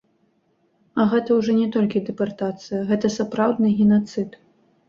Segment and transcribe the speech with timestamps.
[1.03, 4.29] А гэта ўжо не толькі дэпартацыя, гэта сапраўдны генацыд.